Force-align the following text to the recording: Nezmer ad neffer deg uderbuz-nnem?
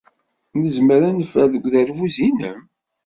Nezmer 0.61 1.01
ad 1.09 1.13
neffer 1.15 1.47
deg 1.53 1.63
uderbuz-nnem? 1.67 2.59